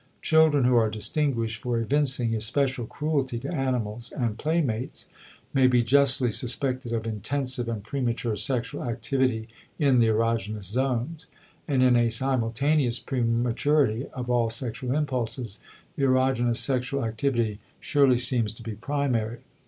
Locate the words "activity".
8.83-9.47, 17.05-17.59